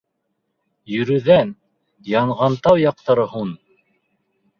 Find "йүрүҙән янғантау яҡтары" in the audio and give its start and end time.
0.93-3.27